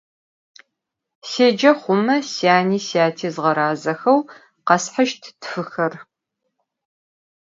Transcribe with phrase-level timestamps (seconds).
[1.29, 4.19] Sêce xhume, syani syati zğerazexeu
[4.67, 5.93] kheshışt tfıxer.